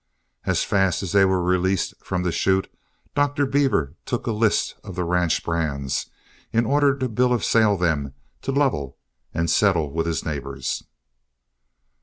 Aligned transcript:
As 0.47 0.63
fast 0.63 1.03
as 1.03 1.11
they 1.11 1.25
were 1.25 1.43
released 1.43 1.93
from 2.03 2.23
the 2.23 2.31
chute, 2.31 2.75
Dr. 3.13 3.45
Beaver 3.45 3.93
took 4.03 4.25
a 4.25 4.31
list 4.31 4.73
of 4.83 4.95
the 4.95 5.03
ranch 5.03 5.43
brands, 5.43 6.09
in 6.51 6.65
order 6.65 6.97
to 6.97 7.07
bill 7.07 7.31
of 7.31 7.45
sale 7.45 7.77
them 7.77 8.15
to 8.41 8.51
Lovell 8.51 8.97
and 9.31 9.47
settle 9.47 9.91
with 9.93 10.07
his 10.07 10.25
neighbors. 10.25 10.85